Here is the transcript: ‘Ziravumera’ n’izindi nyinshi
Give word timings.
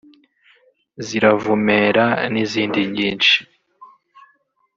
‘Ziravumera’ 1.05 2.05
n’izindi 2.31 2.79
nyinshi 2.95 3.35